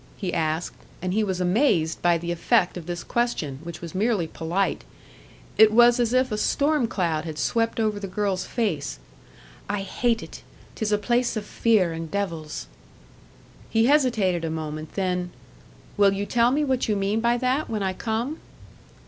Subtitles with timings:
[0.17, 4.25] he asked; and he was amazed by the effect of this question, which was merely
[4.25, 4.83] polite.
[5.59, 8.97] It was as if a storm cloud had swept over the girl's face.
[9.69, 10.41] "I hate it!
[10.73, 12.65] 'Tis a place of fear and devils!"
[13.69, 15.29] He hesitated a moment; then,
[15.97, 18.39] "Will you tell me what you mean by that when I come?"